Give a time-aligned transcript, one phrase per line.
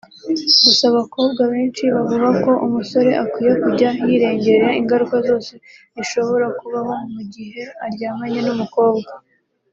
[0.63, 5.51] Gusa abakobwa benshi bavuga ko umusore akwiye kujya yirengera ingaruka zose
[5.95, 9.11] zishobora kubaho mu gihe aryamanye n’umukobwa